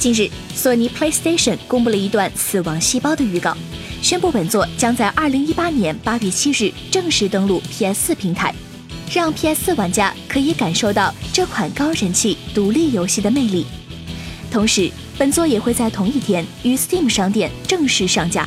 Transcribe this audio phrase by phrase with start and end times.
[0.00, 3.54] 近日，索尼 PlayStation 公布了一段《死亡细胞》的预告，
[4.00, 8.54] 宣布本作将在2018年8月7日正式登陆 PS4 平台，
[9.12, 13.66] 让 PS4 玩家可以感受到这款高人气独立游戏的魅力。
[14.50, 18.44] 同时，本作也会在同一天于 Steam 商店正式上架。《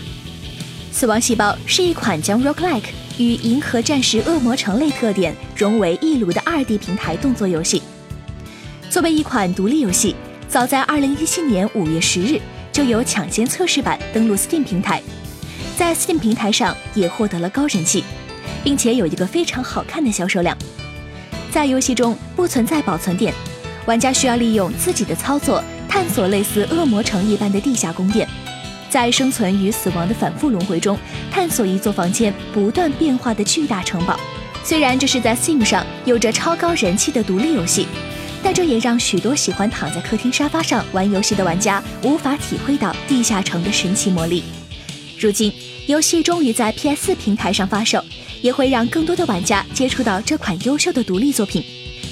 [0.91, 2.89] 死亡细胞》是一款将 Roguelike
[3.19, 7.83] 与《银河战士：恶魔城》类特点融为一炉的 2D 平台动作游戏。
[8.89, 10.15] 作为一款独立游戏。
[10.53, 12.39] 早在二零一七年五月十日，
[12.71, 15.01] 就有抢先测试版登陆 Steam 平台，
[15.75, 18.03] 在 Steam 平台上也获得了高人气，
[18.63, 20.55] 并且有一个非常好看的销售量。
[21.51, 23.33] 在游戏中不存在保存点，
[23.87, 28.29] 玩家需要利用自己的操作探索类似恶魔城一般的地下宫殿，
[28.91, 30.95] 在生存与死亡的反复轮回中，
[31.31, 34.19] 探索一座房间不断变化的巨大城堡。
[34.63, 37.87] 虽然这是在 Steam 上有着超高人气的独立游戏。
[38.43, 44.43] 但这也让许多喜欢躺在客厅沙发上玩游戏的玩家无法体会到地下城的神奇魔力。
[45.17, 45.53] 如今，
[45.87, 48.03] 游戏终于在 PS4 平台上发售，
[48.41, 51.63] 也会让更多的玩家接触到这款优秀的独立作品。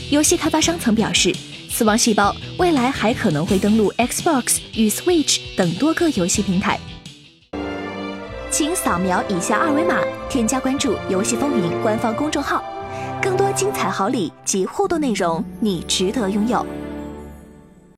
[0.10, 1.30] 游戏开发商曾表示，
[1.70, 6.80] 《死亡细胞》未来还可能会登陆 Xbox 与 Switch 等多个游戏平台。
[8.50, 12.64] 请扫描以下二维码，添加关注“游戏风云”官方公众号。
[13.22, 16.66] 更多精彩好礼及互动内容，你值得拥有。